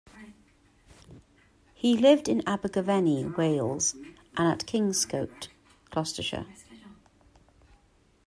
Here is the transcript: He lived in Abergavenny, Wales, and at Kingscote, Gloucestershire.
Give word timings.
He 1.75 1.95
lived 1.95 2.27
in 2.27 2.41
Abergavenny, 2.49 3.23
Wales, 3.23 3.93
and 4.35 4.47
at 4.51 4.65
Kingscote, 4.65 5.49
Gloucestershire. 5.91 6.47